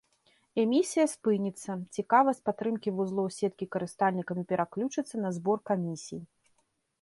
[0.61, 6.21] Эмісія спыніцца, цікавасць падтрымкі вузлоў сеткі карыстальнікамі пераключыцца на збор камісій.